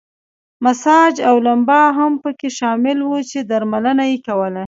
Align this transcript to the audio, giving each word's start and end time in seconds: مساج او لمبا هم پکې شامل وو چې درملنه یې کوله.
مساج 0.65 1.15
او 1.29 1.35
لمبا 1.47 1.83
هم 1.97 2.13
پکې 2.23 2.49
شامل 2.59 2.97
وو 3.03 3.17
چې 3.29 3.39
درملنه 3.49 4.03
یې 4.11 4.17
کوله. 4.27 4.59